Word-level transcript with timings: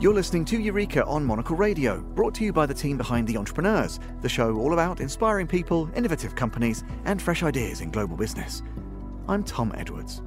You're 0.00 0.14
listening 0.14 0.46
to 0.46 0.58
Eureka 0.58 1.04
on 1.04 1.26
Monocle 1.26 1.56
Radio, 1.56 2.00
brought 2.00 2.34
to 2.36 2.44
you 2.44 2.54
by 2.54 2.64
the 2.64 2.72
team 2.72 2.96
behind 2.96 3.28
The 3.28 3.36
Entrepreneurs, 3.36 4.00
the 4.22 4.30
show 4.30 4.56
all 4.56 4.72
about 4.72 4.98
inspiring 4.98 5.46
people, 5.46 5.90
innovative 5.94 6.34
companies, 6.34 6.84
and 7.04 7.20
fresh 7.20 7.42
ideas 7.42 7.82
in 7.82 7.90
global 7.90 8.16
business. 8.16 8.62
I'm 9.28 9.44
Tom 9.44 9.74
Edwards. 9.76 10.22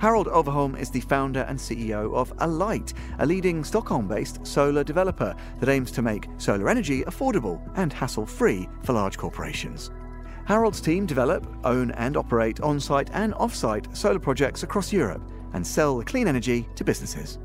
Harald 0.00 0.26
Overholm 0.26 0.76
is 0.76 0.90
the 0.90 1.00
founder 1.00 1.42
and 1.42 1.56
CEO 1.56 2.12
of 2.12 2.32
Alight, 2.38 2.92
a 3.20 3.24
leading 3.24 3.62
Stockholm 3.62 4.08
based 4.08 4.44
solar 4.44 4.82
developer 4.82 5.32
that 5.60 5.68
aims 5.68 5.92
to 5.92 6.02
make 6.02 6.26
solar 6.38 6.68
energy 6.68 7.04
affordable 7.04 7.62
and 7.76 7.92
hassle 7.92 8.26
free 8.26 8.68
for 8.82 8.94
large 8.94 9.16
corporations. 9.16 9.92
Harald's 10.44 10.80
team 10.80 11.06
develop, 11.06 11.46
own, 11.62 11.92
and 11.92 12.16
operate 12.16 12.60
on 12.60 12.80
site 12.80 13.10
and 13.12 13.32
off 13.34 13.54
site 13.54 13.96
solar 13.96 14.18
projects 14.18 14.64
across 14.64 14.92
Europe 14.92 15.22
and 15.52 15.64
sell 15.64 15.98
the 15.98 16.04
clean 16.04 16.26
energy 16.26 16.68
to 16.74 16.82
businesses. 16.82 17.38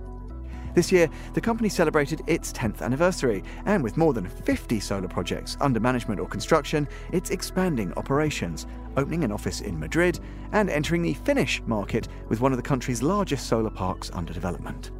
This 0.77 0.91
year, 0.91 1.09
the 1.33 1.41
company 1.41 1.69
celebrated 1.69 2.21
its 2.27 2.53
10th 2.53 2.83
anniversary, 2.83 3.43
and 3.65 3.83
with 3.83 3.97
more 3.97 4.13
than 4.13 4.27
50 4.27 4.79
solar 4.79 5.07
projects 5.07 5.57
under 5.59 5.79
management 5.79 6.19
or 6.19 6.27
construction, 6.27 6.87
it's 7.11 7.31
expanding 7.31 7.91
operations, 7.93 8.67
opening 8.95 9.23
an 9.23 9.31
office 9.31 9.61
in 9.61 9.79
Madrid, 9.79 10.19
and 10.51 10.69
entering 10.69 11.01
the 11.01 11.15
Finnish 11.15 11.63
market 11.65 12.09
with 12.29 12.41
one 12.41 12.51
of 12.53 12.59
the 12.59 12.63
country's 12.63 13.01
largest 13.01 13.47
solar 13.47 13.71
parks 13.71 14.11
under 14.13 14.31
development. 14.33 14.91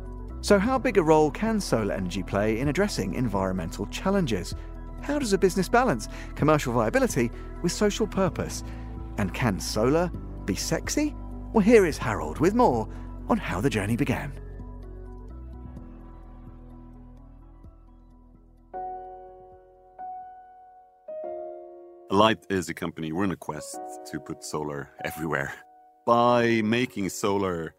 So, 0.42 0.58
how 0.58 0.80
big 0.80 0.98
a 0.98 1.04
role 1.04 1.30
can 1.30 1.60
solar 1.60 1.94
energy 1.94 2.24
play 2.24 2.58
in 2.58 2.70
addressing 2.70 3.14
environmental 3.14 3.86
challenges? 3.86 4.56
How 5.02 5.20
does 5.20 5.34
a 5.34 5.38
business 5.38 5.70
balance 5.70 6.08
commercial 6.34 6.74
viability 6.74 7.30
with 7.62 7.72
social 7.72 8.08
purpose? 8.08 8.64
And 9.20 9.32
can 9.32 9.60
solar 9.60 10.12
be 10.44 10.56
sexy? 10.56 11.16
Well, 11.54 11.64
here 11.64 11.86
is 11.86 12.00
Harald 12.00 12.40
with 12.40 12.56
more 12.56 12.90
on 13.30 13.38
how 13.38 13.62
the 13.62 13.70
journey 13.70 13.96
began. 13.96 14.34
Alight 22.18 22.48
is 22.50 22.68
a 22.68 22.74
company, 22.74 23.12
we're 23.12 23.26
in 23.26 23.32
a 23.32 23.36
quest 23.36 23.78
to 24.08 24.20
put 24.20 24.44
solar 24.44 24.90
everywhere 25.06 25.54
by 26.04 26.64
making 26.64 27.10
solar 27.10 27.76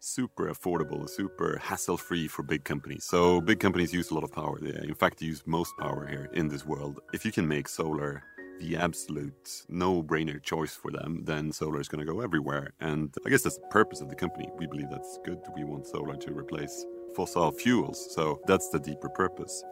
super 0.00 0.50
affordable, 0.50 1.06
super 1.06 1.58
hassle 1.62 1.98
free 1.98 2.26
for 2.26 2.42
big 2.42 2.64
companies. 2.64 3.04
So, 3.04 3.42
big 3.42 3.60
companies 3.60 3.92
use 3.92 4.10
a 4.10 4.14
lot 4.14 4.24
of 4.24 4.32
power. 4.32 4.58
They, 4.58 4.70
in 4.88 4.94
fact, 4.94 5.18
they 5.20 5.26
use 5.26 5.42
most 5.44 5.74
power 5.78 6.06
here 6.06 6.30
in 6.32 6.48
this 6.48 6.64
world. 6.64 7.00
If 7.12 7.26
you 7.26 7.32
can 7.32 7.46
make 7.46 7.68
solar 7.68 8.22
the 8.60 8.76
absolute 8.76 9.66
no 9.68 10.02
brainer 10.02 10.42
choice 10.42 10.74
for 10.74 10.90
them, 10.90 11.20
then 11.24 11.52
solar 11.52 11.78
is 11.78 11.88
going 11.88 12.02
to 12.06 12.10
go 12.10 12.22
everywhere. 12.22 12.72
And 12.80 13.14
I 13.26 13.28
guess 13.28 13.42
that's 13.42 13.58
the 13.58 13.66
purpose 13.66 14.00
of 14.00 14.08
the 14.08 14.16
company. 14.16 14.48
We 14.56 14.66
believe 14.66 14.88
that's 14.90 15.18
good. 15.22 15.40
We 15.54 15.64
want 15.64 15.86
solar 15.86 16.16
to 16.16 16.32
replace 16.32 16.86
fossil 17.14 17.50
fuels. 17.52 18.14
So, 18.14 18.40
that's 18.46 18.70
the 18.70 18.80
deeper 18.80 19.10
purpose. 19.10 19.62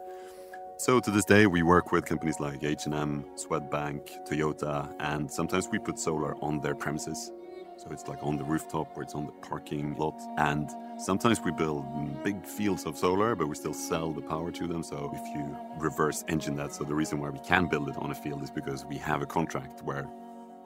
So 0.81 0.99
to 0.99 1.11
this 1.11 1.25
day, 1.25 1.45
we 1.45 1.61
work 1.61 1.91
with 1.91 2.05
companies 2.05 2.39
like 2.39 2.63
H&M, 2.63 3.23
Swedbank, 3.35 4.27
Toyota, 4.27 4.91
and 4.99 5.29
sometimes 5.29 5.69
we 5.69 5.77
put 5.77 5.99
solar 5.99 6.35
on 6.43 6.59
their 6.59 6.73
premises. 6.73 7.31
So 7.77 7.89
it's 7.91 8.07
like 8.07 8.17
on 8.23 8.35
the 8.35 8.43
rooftop 8.43 8.97
or 8.97 9.03
it's 9.03 9.13
on 9.13 9.27
the 9.27 9.31
parking 9.47 9.95
lot. 9.97 10.19
And 10.39 10.71
sometimes 10.97 11.39
we 11.39 11.51
build 11.51 11.85
big 12.23 12.43
fields 12.43 12.87
of 12.87 12.97
solar, 12.97 13.35
but 13.35 13.45
we 13.45 13.53
still 13.53 13.75
sell 13.75 14.11
the 14.11 14.23
power 14.23 14.49
to 14.49 14.67
them. 14.67 14.81
So 14.81 15.11
if 15.13 15.35
you 15.35 15.55
reverse 15.77 16.25
engine 16.27 16.55
that, 16.55 16.73
so 16.73 16.83
the 16.83 16.95
reason 16.95 17.19
why 17.19 17.29
we 17.29 17.37
can 17.41 17.67
build 17.67 17.87
it 17.87 17.97
on 17.97 18.09
a 18.09 18.15
field 18.15 18.41
is 18.41 18.49
because 18.49 18.83
we 18.83 18.97
have 18.97 19.21
a 19.21 19.27
contract 19.27 19.83
where 19.83 20.09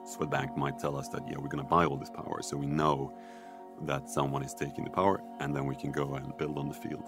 Swedbank 0.06 0.56
might 0.56 0.78
tell 0.78 0.96
us 0.96 1.08
that, 1.08 1.28
yeah, 1.28 1.36
we're 1.36 1.48
going 1.48 1.62
to 1.62 1.68
buy 1.68 1.84
all 1.84 1.98
this 1.98 2.08
power. 2.08 2.40
So 2.40 2.56
we 2.56 2.64
know 2.64 3.12
that 3.82 4.08
someone 4.08 4.42
is 4.42 4.54
taking 4.54 4.84
the 4.84 4.90
power 4.90 5.20
and 5.40 5.54
then 5.54 5.66
we 5.66 5.74
can 5.74 5.92
go 5.92 6.14
and 6.14 6.34
build 6.38 6.56
on 6.56 6.68
the 6.68 6.74
field. 6.74 7.04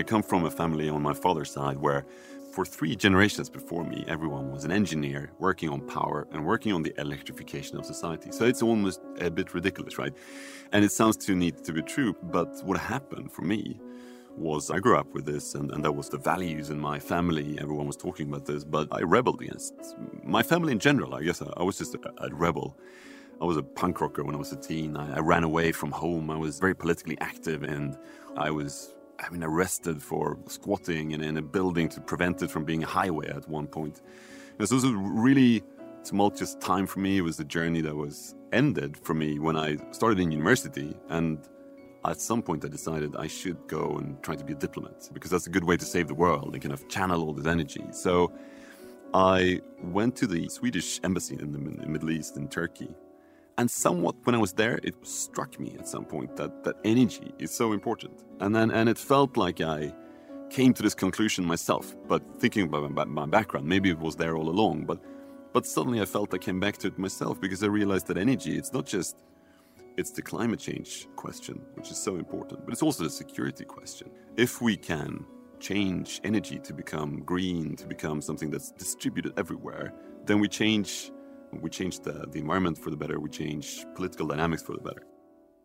I 0.00 0.02
come 0.02 0.22
from 0.22 0.46
a 0.46 0.50
family 0.50 0.88
on 0.88 1.02
my 1.02 1.12
father's 1.12 1.50
side 1.50 1.76
where, 1.76 2.06
for 2.54 2.64
three 2.64 2.96
generations 2.96 3.50
before 3.50 3.84
me, 3.84 4.02
everyone 4.08 4.50
was 4.50 4.64
an 4.64 4.72
engineer 4.72 5.30
working 5.38 5.68
on 5.68 5.86
power 5.86 6.26
and 6.32 6.46
working 6.46 6.72
on 6.72 6.82
the 6.82 6.98
electrification 6.98 7.76
of 7.76 7.84
society. 7.84 8.32
So 8.32 8.46
it's 8.46 8.62
almost 8.62 9.02
a 9.20 9.30
bit 9.30 9.52
ridiculous, 9.52 9.98
right? 9.98 10.14
And 10.72 10.86
it 10.86 10.90
sounds 10.90 11.18
too 11.18 11.34
neat 11.34 11.62
to 11.64 11.74
be 11.74 11.82
true, 11.82 12.16
but 12.22 12.48
what 12.64 12.78
happened 12.78 13.30
for 13.30 13.42
me 13.42 13.78
was 14.38 14.70
I 14.70 14.78
grew 14.78 14.96
up 14.96 15.12
with 15.12 15.26
this, 15.26 15.54
and, 15.54 15.70
and 15.70 15.84
that 15.84 15.92
was 15.92 16.08
the 16.08 16.16
values 16.16 16.70
in 16.70 16.80
my 16.80 16.98
family. 16.98 17.58
Everyone 17.60 17.86
was 17.86 17.98
talking 17.98 18.26
about 18.26 18.46
this, 18.46 18.64
but 18.64 18.88
I 18.92 19.00
rebelled 19.00 19.42
against 19.42 19.74
my 20.24 20.42
family 20.42 20.72
in 20.72 20.78
general. 20.78 21.14
I 21.14 21.24
guess 21.24 21.42
I, 21.42 21.52
I 21.58 21.62
was 21.62 21.76
just 21.76 21.94
a, 21.94 22.00
a 22.24 22.34
rebel. 22.34 22.74
I 23.38 23.44
was 23.44 23.58
a 23.58 23.62
punk 23.62 24.00
rocker 24.00 24.24
when 24.24 24.34
I 24.34 24.38
was 24.38 24.52
a 24.52 24.56
teen. 24.56 24.96
I, 24.96 25.16
I, 25.16 25.18
ran 25.18 25.44
away 25.44 25.72
from 25.72 25.90
home. 25.90 26.30
I 26.30 26.36
was 26.38 26.58
very 26.58 26.74
politically 26.74 27.18
active 27.20 27.62
and 27.62 27.98
I 28.36 28.50
was 28.50 28.94
I 29.20 29.30
mean, 29.30 29.44
arrested 29.44 30.02
for 30.02 30.38
squatting 30.46 31.12
in, 31.12 31.22
in 31.22 31.36
a 31.36 31.42
building 31.42 31.88
to 31.90 32.00
prevent 32.00 32.42
it 32.42 32.50
from 32.50 32.64
being 32.64 32.82
a 32.82 32.86
highway 32.86 33.28
at 33.28 33.48
one 33.48 33.66
point. 33.66 34.00
And 34.58 34.68
so 34.68 34.74
it 34.74 34.82
was 34.82 34.84
a 34.84 34.96
really 34.96 35.62
tumultuous 36.04 36.54
time 36.56 36.86
for 36.86 37.00
me. 37.00 37.18
It 37.18 37.22
was 37.22 37.38
a 37.40 37.44
journey 37.44 37.80
that 37.82 37.94
was 37.94 38.34
ended 38.52 38.96
for 38.96 39.14
me 39.14 39.38
when 39.38 39.56
I 39.56 39.76
started 39.90 40.20
in 40.20 40.32
university. 40.32 40.96
And 41.08 41.38
at 42.04 42.20
some 42.20 42.42
point, 42.42 42.64
I 42.64 42.68
decided 42.68 43.14
I 43.16 43.26
should 43.26 43.66
go 43.68 43.98
and 43.98 44.22
try 44.22 44.34
to 44.34 44.44
be 44.44 44.54
a 44.54 44.56
diplomat 44.56 45.10
because 45.12 45.30
that's 45.30 45.46
a 45.46 45.50
good 45.50 45.64
way 45.64 45.76
to 45.76 45.84
save 45.84 46.08
the 46.08 46.14
world 46.14 46.54
and 46.54 46.62
kind 46.62 46.72
of 46.72 46.88
channel 46.88 47.22
all 47.22 47.32
this 47.32 47.46
energy. 47.46 47.84
So 47.92 48.32
I 49.12 49.60
went 49.82 50.16
to 50.16 50.26
the 50.26 50.48
Swedish 50.48 51.00
embassy 51.04 51.36
in 51.38 51.52
the 51.52 51.58
Middle 51.58 52.10
East 52.10 52.36
in 52.36 52.48
Turkey 52.48 52.94
and 53.60 53.70
somewhat 53.70 54.16
when 54.24 54.34
I 54.34 54.38
was 54.38 54.54
there, 54.54 54.80
it 54.82 54.94
struck 55.06 55.60
me 55.60 55.76
at 55.78 55.86
some 55.86 56.06
point 56.06 56.34
that, 56.36 56.64
that 56.64 56.76
energy 56.82 57.30
is 57.38 57.50
so 57.50 57.74
important. 57.74 58.24
And 58.40 58.56
then 58.56 58.70
and 58.70 58.88
it 58.88 58.96
felt 58.96 59.36
like 59.36 59.60
I 59.60 59.94
came 60.48 60.72
to 60.72 60.82
this 60.82 60.94
conclusion 60.94 61.44
myself. 61.44 61.94
But 62.08 62.22
thinking 62.40 62.64
about 62.64 62.90
my, 62.90 63.04
my 63.04 63.26
background, 63.26 63.66
maybe 63.66 63.90
it 63.90 63.98
was 63.98 64.16
there 64.16 64.34
all 64.38 64.48
along. 64.48 64.86
But 64.86 64.98
but 65.52 65.66
suddenly 65.66 66.00
I 66.00 66.06
felt 66.06 66.32
I 66.32 66.38
came 66.38 66.58
back 66.58 66.78
to 66.78 66.86
it 66.86 66.98
myself 66.98 67.38
because 67.38 67.62
I 67.62 67.66
realized 67.66 68.06
that 68.06 68.16
energy, 68.16 68.56
it's 68.56 68.72
not 68.72 68.86
just 68.86 69.16
it's 69.98 70.12
the 70.12 70.22
climate 70.22 70.60
change 70.60 71.06
question, 71.16 71.60
which 71.74 71.90
is 71.90 71.98
so 71.98 72.16
important, 72.16 72.64
but 72.64 72.72
it's 72.72 72.82
also 72.82 73.04
the 73.04 73.10
security 73.10 73.66
question. 73.66 74.08
If 74.38 74.62
we 74.62 74.74
can 74.74 75.26
change 75.58 76.22
energy 76.24 76.58
to 76.60 76.72
become 76.72 77.20
green, 77.32 77.76
to 77.76 77.86
become 77.86 78.22
something 78.22 78.50
that's 78.50 78.70
distributed 78.70 79.34
everywhere, 79.36 79.92
then 80.24 80.40
we 80.40 80.48
change 80.48 81.10
we 81.52 81.70
change 81.70 82.00
the, 82.00 82.26
the 82.30 82.38
environment 82.38 82.78
for 82.78 82.90
the 82.90 82.96
better, 82.96 83.18
we 83.20 83.28
change 83.28 83.84
political 83.94 84.26
dynamics 84.26 84.62
for 84.62 84.72
the 84.72 84.80
better. 84.80 85.04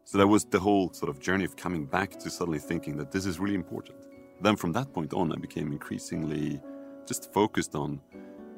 So 0.04 0.18
that 0.18 0.28
was 0.28 0.46
the 0.46 0.60
whole 0.60 0.94
sort 0.94 1.10
of 1.10 1.20
journey 1.20 1.46
of 1.46 1.56
coming 1.56 1.86
back 1.86 2.12
to 2.20 2.30
suddenly 2.30 2.60
thinking 2.60 2.98
that 2.98 3.12
this 3.12 3.26
is 3.26 3.40
really 3.40 3.56
important. 3.56 3.98
Then 4.42 4.56
from 4.56 4.72
that 4.74 4.94
point 4.94 5.14
on, 5.14 5.32
I 5.32 5.36
became 5.36 5.72
increasingly 5.72 6.62
just 7.08 7.34
focused 7.34 7.76
on 7.76 8.00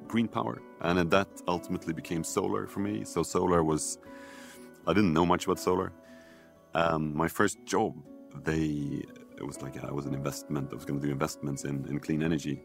green 0.07 0.27
power. 0.27 0.61
And 0.81 1.09
that 1.11 1.27
ultimately 1.47 1.93
became 1.93 2.23
solar 2.23 2.67
for 2.67 2.79
me. 2.79 3.03
So 3.03 3.23
solar 3.23 3.63
was, 3.63 3.97
I 4.85 4.94
didn't 4.94 5.13
know 5.13 5.25
much 5.25 5.45
about 5.45 5.59
solar. 5.59 5.94
Um, 6.73 7.15
my 7.15 7.27
first 7.27 7.57
job, 7.65 7.95
they, 8.44 9.03
it 9.38 9.45
was 9.45 9.61
like 9.61 9.83
I 9.83 9.91
was 9.91 10.05
an 10.05 10.13
investment, 10.13 10.69
I 10.71 10.75
was 10.75 10.85
going 10.85 10.99
to 10.99 11.05
do 11.05 11.11
investments 11.11 11.63
in, 11.63 11.85
in 11.88 11.99
clean 11.99 12.23
energy. 12.23 12.61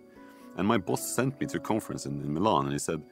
And 0.57 0.67
my 0.67 0.79
boss 0.79 1.07
sent 1.15 1.41
me 1.41 1.47
to 1.47 1.59
a 1.59 1.61
conference 1.61 2.07
in, 2.07 2.21
in 2.21 2.33
Milan 2.35 2.65
and 2.65 2.73
he 2.73 2.79
said, 2.79 3.03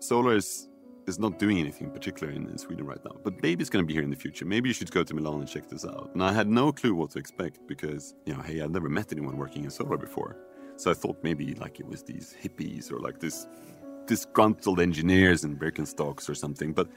solar 0.00 0.36
is 0.36 0.68
is 1.06 1.18
not 1.18 1.38
doing 1.38 1.58
anything 1.58 1.90
particular 1.90 2.32
in, 2.32 2.48
in, 2.48 2.58
Sweden 2.58 2.86
right 2.86 3.02
now. 3.04 3.16
But 3.22 3.42
maybe 3.42 3.60
it's 3.60 3.70
going 3.70 3.84
to 3.84 3.86
be 3.86 3.92
here 3.94 4.02
in 4.02 4.10
the 4.10 4.16
future. 4.16 4.44
Maybe 4.44 4.68
you 4.68 4.74
should 4.74 4.90
go 4.90 5.04
to 5.04 5.14
Milan 5.14 5.40
and 5.40 5.48
check 5.48 5.68
this 5.68 5.84
out. 5.84 6.10
And 6.14 6.22
I 6.22 6.32
had 6.32 6.48
no 6.48 6.72
clue 6.72 6.94
what 6.94 7.10
to 7.10 7.18
expect 7.18 7.66
because, 7.66 8.14
you 8.24 8.34
know, 8.34 8.42
hey, 8.42 8.60
I'd 8.60 8.70
never 8.70 8.88
met 8.88 9.12
anyone 9.12 9.36
working 9.36 9.64
in 9.64 9.70
solar 9.70 9.96
before. 9.96 10.36
So 10.76 10.90
I 10.90 10.94
thought 10.94 11.16
maybe 11.22 11.54
like 11.54 11.80
it 11.80 11.86
was 11.86 12.02
these 12.02 12.34
hippies 12.42 12.90
or 12.90 12.98
like 12.98 13.20
this 13.20 13.46
disgruntled 14.06 14.80
engineers 14.80 15.44
in 15.44 15.56
Birkenstocks 15.56 16.28
or 16.28 16.34
something. 16.34 16.72
But 16.72 16.88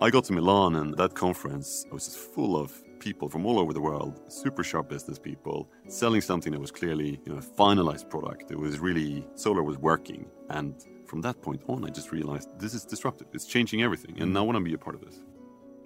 I 0.00 0.10
got 0.10 0.24
to 0.24 0.32
Milan 0.32 0.76
and 0.76 0.96
that 0.96 1.14
conference 1.14 1.84
was 1.90 2.04
just 2.06 2.18
full 2.18 2.56
of 2.56 2.82
people 3.00 3.28
from 3.28 3.46
all 3.46 3.58
over 3.58 3.72
the 3.72 3.80
world, 3.80 4.20
super 4.28 4.64
sharp 4.64 4.88
business 4.88 5.18
people, 5.18 5.68
selling 5.86 6.20
something 6.20 6.52
that 6.52 6.60
was 6.60 6.70
clearly, 6.70 7.20
you 7.24 7.32
know, 7.32 7.38
a 7.38 7.42
finalized 7.42 8.08
product. 8.08 8.50
It 8.50 8.58
was 8.58 8.78
really 8.78 9.26
solar 9.34 9.62
was 9.62 9.78
working 9.78 10.26
and 10.50 10.74
from 11.08 11.22
that 11.22 11.40
point 11.42 11.62
on, 11.68 11.84
I 11.84 11.88
just 11.88 12.12
realized 12.12 12.48
this 12.58 12.74
is 12.74 12.84
disruptive. 12.84 13.28
It's 13.32 13.46
changing 13.46 13.82
everything, 13.82 14.20
and 14.20 14.28
mm-hmm. 14.28 14.36
I 14.36 14.40
want 14.42 14.58
to 14.58 14.64
be 14.64 14.74
a 14.74 14.78
part 14.78 14.94
of 14.94 15.00
this. 15.00 15.20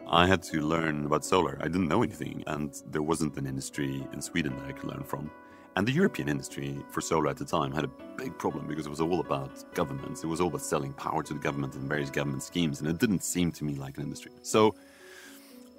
I 0.07 0.27
had 0.27 0.43
to 0.45 0.61
learn 0.61 1.07
about 1.07 1.25
solar. 1.25 1.59
I 1.61 1.65
didn't 1.65 1.89
know 1.89 2.03
anything, 2.03 2.43
and 2.49 2.75
there 2.91 3.03
wasn't 3.03 3.37
an 3.37 3.47
industry 3.47 4.07
in 4.13 4.21
Sweden 4.21 4.57
that 4.57 4.67
I 4.67 4.73
could 4.73 4.91
learn 4.91 5.05
from. 5.05 5.31
And 5.77 5.87
the 5.87 5.93
European 5.93 6.29
industry 6.29 6.77
for 6.91 7.01
solar 7.01 7.31
at 7.31 7.39
the 7.39 7.47
time 7.47 7.73
had 7.73 7.85
a 7.85 7.91
big 8.19 8.37
problem 8.37 8.67
because 8.67 8.87
it 8.87 8.91
was 8.91 9.01
all 9.01 9.21
about 9.21 9.73
governments. 9.75 10.23
It 10.23 10.27
was 10.27 10.41
all 10.41 10.49
about 10.49 10.61
selling 10.61 10.93
power 10.93 11.23
to 11.23 11.33
the 11.33 11.41
government 11.41 11.77
and 11.77 11.89
various 11.89 12.11
government 12.11 12.43
schemes, 12.43 12.81
and 12.81 12.89
it 12.91 12.99
didn't 12.99 13.23
seem 13.23 13.53
to 13.53 13.65
me 13.65 13.77
like 13.77 13.97
an 13.97 14.03
industry. 14.03 14.33
So 14.43 14.75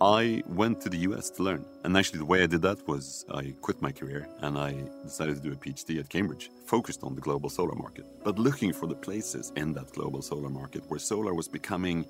I 0.03 0.43
went 0.47 0.81
to 0.81 0.89
the 0.89 0.97
US 1.09 1.29
to 1.29 1.43
learn. 1.43 1.63
And 1.85 1.95
actually, 1.95 2.19
the 2.19 2.25
way 2.25 2.43
I 2.43 2.45
did 2.45 2.61
that 2.63 2.85
was 2.89 3.25
I 3.33 3.53
quit 3.61 3.81
my 3.81 3.93
career 3.93 4.27
and 4.41 4.57
I 4.57 4.75
decided 5.01 5.37
to 5.37 5.41
do 5.41 5.53
a 5.53 5.55
PhD 5.55 5.97
at 5.97 6.09
Cambridge, 6.09 6.51
focused 6.65 7.03
on 7.03 7.15
the 7.15 7.21
global 7.21 7.49
solar 7.49 7.75
market, 7.75 8.05
but 8.21 8.37
looking 8.37 8.73
for 8.73 8.85
the 8.85 8.95
places 8.95 9.53
in 9.55 9.71
that 9.75 9.93
global 9.93 10.21
solar 10.21 10.49
market 10.49 10.83
where 10.89 10.99
solar 10.99 11.33
was 11.33 11.47
becoming 11.47 12.05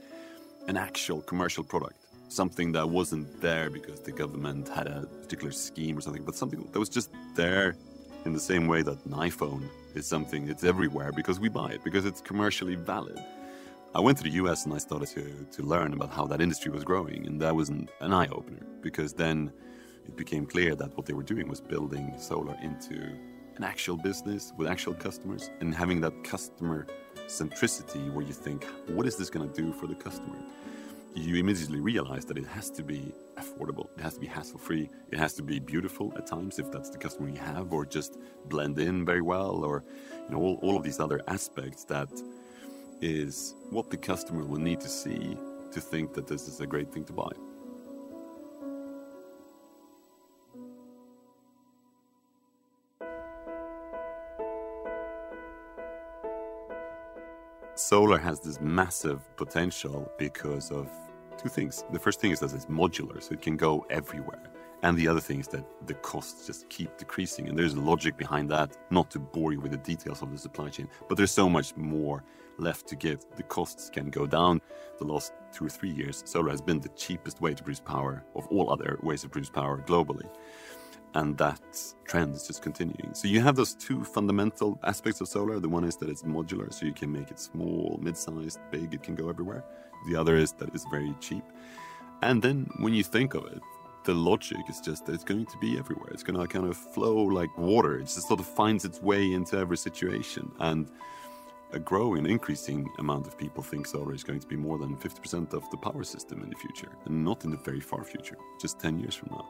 an 0.67 0.75
actual 0.75 1.21
commercial 1.21 1.63
product. 1.63 1.99
something 2.29 2.71
that 2.71 2.89
wasn't 2.89 3.27
there 3.41 3.69
because 3.69 3.99
the 3.99 4.11
government 4.11 4.67
had 4.67 4.87
a 4.87 5.05
particular 5.21 5.51
scheme 5.51 5.95
or 5.95 6.01
something, 6.01 6.23
but 6.23 6.35
something 6.35 6.67
that 6.71 6.79
was 6.79 6.89
just 6.89 7.11
there 7.35 7.75
in 8.25 8.33
the 8.33 8.39
same 8.39 8.65
way 8.67 8.81
that 8.81 8.97
an 9.05 9.11
iPhone 9.11 9.63
is 9.93 10.07
something 10.07 10.47
it's 10.47 10.63
everywhere 10.63 11.11
because 11.11 11.39
we 11.39 11.47
buy 11.47 11.69
it, 11.69 11.83
because 11.83 12.05
it's 12.05 12.21
commercially 12.21 12.73
valid. 12.73 13.19
I 13.95 13.99
went 13.99 14.17
to 14.17 14.23
the 14.23 14.31
US 14.31 14.65
and 14.65 14.73
I 14.73 14.79
started 14.79 15.07
to, 15.09 15.45
to 15.51 15.61
learn 15.61 15.93
about 15.93 16.09
how 16.09 16.25
that 16.25 16.41
industry 16.41 16.71
was 16.71 16.83
growing, 16.83 17.27
and 17.27 17.39
that 17.41 17.55
was 17.55 17.69
an, 17.69 17.87
an 17.99 18.11
eye 18.11 18.27
opener 18.31 18.65
because 18.81 19.13
then 19.13 19.53
it 20.07 20.17
became 20.17 20.47
clear 20.47 20.73
that 20.73 20.97
what 20.97 21.05
they 21.05 21.13
were 21.13 21.21
doing 21.21 21.47
was 21.47 21.61
building 21.61 22.11
solar 22.17 22.57
into 22.63 22.95
an 23.55 23.63
actual 23.63 23.95
business 23.95 24.51
with 24.57 24.67
actual 24.67 24.95
customers 24.95 25.51
and 25.59 25.75
having 25.75 26.01
that 26.01 26.23
customer 26.23 26.87
centricity 27.27 28.11
where 28.11 28.25
you 28.25 28.33
think, 28.33 28.65
what 28.87 29.05
is 29.05 29.15
this 29.15 29.29
going 29.29 29.47
to 29.47 29.61
do 29.61 29.71
for 29.71 29.85
the 29.85 29.93
customer? 29.93 30.37
You 31.13 31.35
immediately 31.35 31.79
realize 31.79 32.25
that 32.25 32.39
it 32.39 32.47
has 32.47 32.71
to 32.71 32.81
be 32.81 33.13
affordable, 33.37 33.89
it 33.95 34.01
has 34.01 34.15
to 34.15 34.19
be 34.19 34.25
hassle 34.25 34.57
free, 34.57 34.89
it 35.11 35.19
has 35.19 35.35
to 35.35 35.43
be 35.43 35.59
beautiful 35.59 36.11
at 36.17 36.25
times 36.25 36.57
if 36.57 36.71
that's 36.71 36.89
the 36.89 36.97
customer 36.97 37.29
you 37.29 37.37
have, 37.37 37.71
or 37.71 37.85
just 37.85 38.17
blend 38.47 38.79
in 38.79 39.05
very 39.05 39.21
well, 39.21 39.63
or 39.63 39.83
you 40.15 40.31
know 40.31 40.41
all, 40.41 40.59
all 40.63 40.77
of 40.77 40.81
these 40.81 40.99
other 40.99 41.21
aspects 41.27 41.83
that 41.85 42.09
is 43.03 43.55
what 43.69 43.89
the 43.89 43.97
customer 43.97 44.45
will 44.45 44.61
need 44.61 44.79
to 44.79 44.87
see 44.87 45.37
to 45.73 45.81
think 45.81 46.13
that 46.13 46.25
this 46.25 46.47
is 46.47 46.61
a 46.61 46.65
great 46.65 46.89
thing 46.89 47.03
to 47.03 47.11
buy. 47.11 47.29
Solar 57.75 58.17
has 58.17 58.39
this 58.39 58.61
massive 58.61 59.19
potential 59.35 60.09
because 60.17 60.71
of 60.71 60.89
two 61.37 61.49
things. 61.49 61.83
The 61.91 61.99
first 61.99 62.21
thing 62.21 62.31
is 62.31 62.39
that 62.39 62.53
it's 62.53 62.67
modular, 62.67 63.21
so 63.21 63.33
it 63.33 63.41
can 63.41 63.57
go 63.57 63.85
everywhere. 63.89 64.43
And 64.83 64.97
the 64.97 65.09
other 65.09 65.19
thing 65.19 65.41
is 65.41 65.47
that 65.49 65.65
the 65.87 65.95
costs 65.95 66.47
just 66.47 66.69
keep 66.69 66.97
decreasing. 66.97 67.49
And 67.49 67.57
there's 67.57 67.75
logic 67.75 68.15
behind 68.15 68.49
that, 68.51 68.77
not 68.91 69.11
to 69.11 69.19
bore 69.19 69.51
you 69.51 69.59
with 69.59 69.71
the 69.71 69.77
details 69.77 70.21
of 70.21 70.31
the 70.31 70.37
supply 70.37 70.69
chain, 70.69 70.87
but 71.09 71.17
there's 71.17 71.31
so 71.31 71.49
much 71.49 71.75
more 71.75 72.23
left 72.57 72.87
to 72.87 72.95
give. 72.95 73.19
The 73.35 73.43
costs 73.43 73.89
can 73.89 74.09
go 74.09 74.25
down. 74.25 74.61
The 74.99 75.05
last 75.05 75.33
two 75.51 75.65
or 75.65 75.69
three 75.69 75.91
years, 75.91 76.23
solar 76.25 76.51
has 76.51 76.61
been 76.61 76.79
the 76.79 76.89
cheapest 76.89 77.41
way 77.41 77.53
to 77.53 77.63
produce 77.63 77.79
power 77.79 78.23
of 78.35 78.47
all 78.47 78.71
other 78.71 78.99
ways 79.03 79.21
to 79.21 79.29
produce 79.29 79.49
power 79.49 79.83
globally 79.85 80.29
and 81.15 81.37
that 81.37 81.61
trend 82.05 82.35
is 82.35 82.47
just 82.47 82.61
continuing. 82.61 83.13
So 83.13 83.27
you 83.27 83.41
have 83.41 83.55
those 83.55 83.75
two 83.75 84.03
fundamental 84.03 84.79
aspects 84.83 85.21
of 85.21 85.27
solar. 85.27 85.59
The 85.59 85.69
one 85.69 85.83
is 85.83 85.95
that 85.97 86.09
it's 86.09 86.23
modular, 86.23 86.73
so 86.73 86.85
you 86.85 86.93
can 86.93 87.11
make 87.11 87.29
it 87.29 87.39
small, 87.39 87.99
mid-sized, 88.01 88.59
big, 88.71 88.93
it 88.93 89.03
can 89.03 89.15
go 89.15 89.29
everywhere. 89.29 89.63
The 90.07 90.15
other 90.15 90.35
is 90.35 90.53
that 90.53 90.69
it's 90.73 90.85
very 90.89 91.13
cheap. 91.19 91.43
And 92.21 92.41
then 92.41 92.69
when 92.79 92.93
you 92.93 93.03
think 93.03 93.35
of 93.35 93.45
it, 93.45 93.61
the 94.05 94.13
logic 94.13 94.57
is 94.69 94.81
just 94.81 95.05
that 95.05 95.13
it's 95.13 95.23
going 95.23 95.45
to 95.45 95.57
be 95.59 95.77
everywhere. 95.77 96.09
It's 96.11 96.23
going 96.23 96.39
to 96.39 96.47
kind 96.47 96.67
of 96.67 96.75
flow 96.75 97.15
like 97.15 97.55
water. 97.57 97.99
It 97.99 98.03
just 98.03 98.27
sort 98.27 98.39
of 98.39 98.45
finds 98.45 98.83
its 98.83 99.01
way 99.01 99.31
into 99.31 99.57
every 99.57 99.77
situation. 99.77 100.51
And 100.59 100.89
a 101.73 101.79
growing, 101.79 102.25
increasing 102.25 102.89
amount 102.99 103.27
of 103.27 103.37
people 103.37 103.63
think 103.63 103.87
solar 103.87 104.13
is 104.13 104.23
going 104.23 104.39
to 104.39 104.47
be 104.47 104.55
more 104.55 104.77
than 104.77 104.95
50% 104.95 105.53
of 105.53 105.69
the 105.71 105.77
power 105.77 106.03
system 106.03 106.41
in 106.43 106.49
the 106.49 106.55
future, 106.55 106.91
and 107.05 107.23
not 107.23 107.43
in 107.43 107.51
the 107.51 107.57
very 107.57 107.79
far 107.79 108.03
future, 108.03 108.37
just 108.61 108.79
10 108.79 108.99
years 108.99 109.15
from 109.15 109.29
now. 109.31 109.49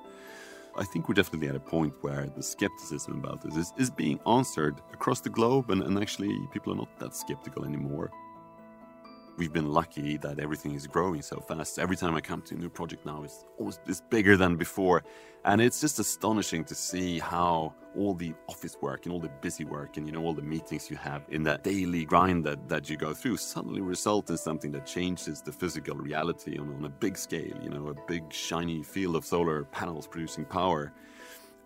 I 0.76 0.84
think 0.86 1.08
we're 1.08 1.14
definitely 1.14 1.50
at 1.50 1.56
a 1.56 1.60
point 1.60 1.94
where 2.02 2.28
the 2.36 2.42
skepticism 2.42 3.20
about 3.20 3.42
this 3.42 3.56
is, 3.56 3.74
is 3.78 3.92
being 3.92 4.20
answered 4.26 4.82
across 4.92 5.22
the 5.22 5.30
globe, 5.30 5.70
and, 5.70 5.84
and 5.84 6.00
actually, 6.00 6.36
people 6.52 6.74
are 6.74 6.78
not 6.78 7.00
that 7.00 7.16
skeptical 7.16 7.66
anymore. 7.66 8.10
We've 9.36 9.52
been 9.52 9.72
lucky 9.72 10.18
that 10.18 10.40
everything 10.40 10.76
is 10.76 10.86
growing 10.86 11.24
so 11.24 11.40
fast. 11.40 11.80
Every 11.80 11.96
time 11.96 12.14
I 12.14 12.22
come 12.22 12.44
to 12.44 12.54
a 12.54 12.58
new 12.58 12.70
project 12.70 13.04
now, 13.04 13.24
it's 13.24 13.46
almost 13.58 13.80
it's 13.88 14.00
bigger 14.00 14.38
than 14.38 14.58
before. 14.58 15.04
And 15.44 15.60
it's 15.60 15.82
just 15.82 15.98
astonishing 15.98 16.64
to 16.66 16.76
see 16.76 17.18
how 17.18 17.74
all 17.96 18.14
the 18.14 18.36
office 18.48 18.78
work 18.80 19.06
and 19.06 19.14
all 19.14 19.20
the 19.20 19.32
busy 19.42 19.66
work 19.66 19.98
and 19.98 20.06
you 20.06 20.12
know 20.12 20.24
all 20.24 20.34
the 20.34 20.42
meetings 20.44 20.90
you 20.90 20.98
have 20.98 21.24
in 21.30 21.44
that 21.44 21.64
daily 21.64 22.06
grind 22.06 22.44
that, 22.46 22.70
that 22.70 22.90
you 22.90 22.98
go 22.98 23.14
through 23.14 23.38
suddenly 23.38 23.82
result 23.82 24.30
in 24.30 24.38
something 24.38 24.72
that 24.72 24.86
changes 24.86 25.42
the 25.42 25.52
physical 25.52 25.96
reality 25.96 26.58
on, 26.60 26.72
on 26.76 26.86
a 26.86 26.90
big 26.90 27.18
scale, 27.18 27.58
you 27.62 27.70
know, 27.70 27.88
a 27.88 27.96
big 28.08 28.32
shiny 28.32 28.84
field 28.84 29.16
of 29.16 29.26
solar 29.26 29.64
panels 29.66 30.08
producing 30.08 30.46
power 30.46 30.94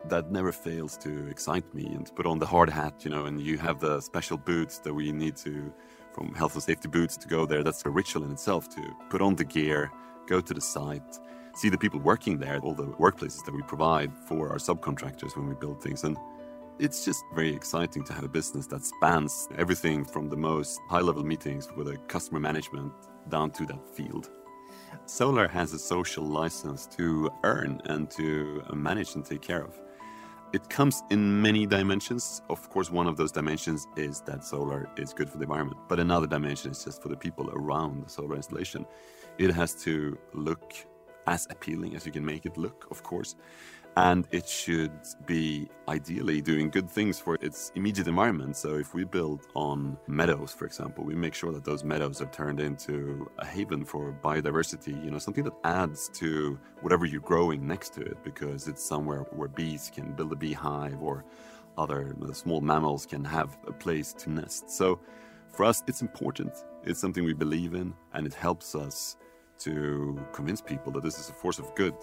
that 0.05 0.31
never 0.31 0.53
fails 0.53 0.97
to 0.97 1.27
excite 1.27 1.73
me 1.73 1.85
and 1.87 2.05
to 2.05 2.13
put 2.13 2.25
on 2.25 2.39
the 2.39 2.45
hard 2.45 2.69
hat, 2.69 2.93
you 3.03 3.11
know, 3.11 3.25
and 3.25 3.41
you 3.41 3.57
have 3.57 3.79
the 3.81 3.99
special 3.99 4.37
boots 4.37 4.79
that 4.79 4.93
we 4.93 5.11
need 5.11 5.35
to 5.35 5.73
from 6.17 6.33
health 6.33 6.55
and 6.55 6.63
safety 6.63 6.87
boots 6.87 7.15
to 7.17 7.27
go 7.27 7.45
there. 7.45 7.63
That's 7.63 7.85
a 7.85 7.89
ritual 7.89 8.23
in 8.23 8.31
itself 8.31 8.67
to 8.69 8.81
put 9.09 9.21
on 9.21 9.35
the 9.35 9.45
gear, 9.45 9.91
go 10.25 10.41
to 10.41 10.53
the 10.53 10.61
site, 10.61 11.19
see 11.55 11.69
the 11.69 11.77
people 11.77 11.99
working 11.99 12.39
there, 12.39 12.59
all 12.59 12.73
the 12.73 12.87
workplaces 12.87 13.45
that 13.45 13.53
we 13.53 13.61
provide 13.61 14.11
for 14.27 14.49
our 14.49 14.57
subcontractors 14.57 15.37
when 15.37 15.47
we 15.47 15.53
build 15.53 15.81
things. 15.81 16.03
And 16.03 16.17
it's 16.79 17.05
just 17.05 17.23
very 17.35 17.53
exciting 17.53 18.03
to 18.05 18.13
have 18.13 18.23
a 18.23 18.27
business 18.27 18.65
that 18.67 18.83
spans 18.83 19.47
everything 19.57 20.03
from 20.03 20.27
the 20.29 20.37
most 20.37 20.79
high 20.89 21.01
level 21.01 21.23
meetings 21.23 21.69
with 21.75 21.87
a 21.87 21.97
customer 22.07 22.39
management 22.39 22.93
down 23.29 23.51
to 23.51 23.65
that 23.67 23.87
field. 23.95 24.31
Solar 25.05 25.47
has 25.47 25.73
a 25.73 25.79
social 25.79 26.23
license 26.23 26.87
to 26.97 27.29
earn 27.43 27.81
and 27.85 28.09
to 28.11 28.63
manage 28.73 29.15
and 29.15 29.23
take 29.23 29.41
care 29.41 29.63
of. 29.63 29.77
It 30.53 30.69
comes 30.69 31.03
in 31.09 31.41
many 31.41 31.65
dimensions. 31.65 32.41
Of 32.49 32.69
course, 32.69 32.89
one 32.89 33.05
of 33.05 33.17
those 33.17 33.33
dimensions 33.33 33.87
is 33.97 34.21
that 34.21 34.45
solar 34.45 34.89
is 34.97 35.13
good 35.13 35.29
for 35.29 35.37
the 35.37 35.43
environment, 35.43 35.79
but 35.89 35.99
another 35.99 36.25
dimension 36.25 36.71
is 36.71 36.85
just 36.85 37.01
for 37.01 37.09
the 37.09 37.17
people 37.17 37.49
around 37.51 38.05
the 38.05 38.09
solar 38.09 38.35
installation. 38.35 38.85
It 39.37 39.51
has 39.51 39.75
to 39.83 40.17
look 40.33 40.73
as 41.27 41.47
appealing 41.49 41.95
as 41.97 42.05
you 42.05 42.13
can 42.13 42.25
make 42.25 42.45
it 42.45 42.57
look, 42.57 42.87
of 42.89 43.03
course 43.03 43.35
and 43.97 44.27
it 44.29 44.47
should 44.47 44.91
be 45.25 45.67
ideally 45.89 46.39
doing 46.39 46.69
good 46.69 46.87
things 46.87 47.19
for 47.19 47.35
its 47.41 47.71
immediate 47.73 48.07
environment. 48.07 48.55
So 48.55 48.75
if 48.75 48.93
we 48.93 49.05
build 49.05 49.47
on 49.55 49.97
meadows, 50.05 50.53
for 50.53 50.67
example, 50.67 51.03
we 51.03 51.15
make 51.15 51.33
sure 51.33 51.51
that 51.51 51.65
those 51.65 51.83
meadows 51.83 52.21
are 52.21 52.27
turned 52.27 52.59
into 52.59 53.27
a 53.39 53.45
haven 53.45 53.83
for 53.83 54.15
biodiversity, 54.23 55.03
you 55.03 55.09
know, 55.09 55.17
something 55.17 55.43
that 55.45 55.53
adds 55.63 56.11
to 56.13 56.59
whatever 56.81 57.07
you're 57.07 57.21
growing 57.21 57.65
next 57.65 57.95
to 57.95 58.01
it 58.01 58.23
because 58.23 58.67
it's 58.67 58.85
somewhere 58.85 59.21
where 59.31 59.47
bees 59.47 59.91
can 59.91 60.13
build 60.13 60.31
a 60.31 60.35
beehive 60.35 61.01
or 61.01 61.25
other 61.75 62.15
small 62.33 62.61
mammals 62.61 63.07
can 63.07 63.25
have 63.25 63.57
a 63.65 63.71
place 63.71 64.13
to 64.13 64.29
nest. 64.29 64.69
So 64.69 64.99
for 65.51 65.63
us, 65.65 65.83
it's 65.87 66.03
important. 66.03 66.53
It's 66.83 66.99
something 66.99 67.23
we 67.23 67.33
believe 67.33 67.73
in, 67.73 67.95
and 68.13 68.27
it 68.27 68.35
helps 68.35 68.75
us 68.75 69.17
to 69.57 70.23
convince 70.33 70.61
people 70.61 70.91
that 70.91 71.03
this 71.03 71.17
is 71.17 71.29
a 71.29 71.33
force 71.33 71.57
of 71.57 71.73
good. 71.73 71.95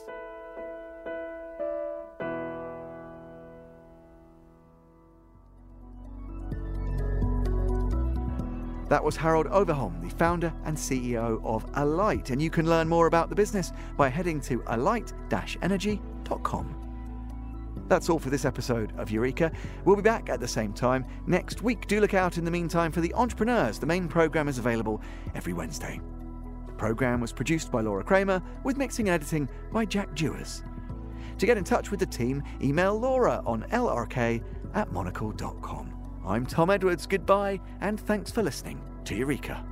That 8.94 9.02
was 9.02 9.16
Harald 9.16 9.48
Overholm, 9.48 10.00
the 10.00 10.08
founder 10.08 10.54
and 10.66 10.76
CEO 10.76 11.44
of 11.44 11.66
Alight, 11.74 12.30
and 12.30 12.40
you 12.40 12.48
can 12.48 12.70
learn 12.70 12.88
more 12.88 13.08
about 13.08 13.28
the 13.28 13.34
business 13.34 13.72
by 13.96 14.08
heading 14.08 14.40
to 14.42 14.62
alight-energy.com. 14.68 16.76
That's 17.88 18.08
all 18.08 18.20
for 18.20 18.30
this 18.30 18.44
episode 18.44 18.92
of 18.96 19.10
Eureka. 19.10 19.50
We'll 19.84 19.96
be 19.96 20.02
back 20.02 20.30
at 20.30 20.38
the 20.38 20.46
same 20.46 20.72
time 20.72 21.04
next 21.26 21.60
week. 21.60 21.88
Do 21.88 22.00
look 22.00 22.14
out 22.14 22.38
in 22.38 22.44
the 22.44 22.52
meantime 22.52 22.92
for 22.92 23.00
The 23.00 23.12
Entrepreneurs. 23.14 23.80
The 23.80 23.86
main 23.86 24.06
programme 24.06 24.46
is 24.46 24.58
available 24.58 25.02
every 25.34 25.54
Wednesday. 25.54 26.00
The 26.68 26.74
programme 26.74 27.20
was 27.20 27.32
produced 27.32 27.72
by 27.72 27.80
Laura 27.80 28.04
Kramer 28.04 28.40
with 28.62 28.76
mixing 28.76 29.08
and 29.08 29.14
editing 29.14 29.48
by 29.72 29.86
Jack 29.86 30.14
Dewars. 30.14 30.62
To 31.38 31.46
get 31.46 31.58
in 31.58 31.64
touch 31.64 31.90
with 31.90 31.98
the 31.98 32.06
team, 32.06 32.44
email 32.62 32.96
Laura 32.96 33.42
on 33.44 33.64
lrk 33.72 34.40
at 34.72 34.92
monocle.com. 34.92 36.03
I'm 36.26 36.47
Tom 36.47 36.71
Edwards. 36.71 37.07
Goodbye, 37.07 37.61
and 37.81 38.00
thanks 38.00 38.31
for 38.31 38.43
listening 38.43 38.81
to 39.04 39.14
Eureka. 39.14 39.62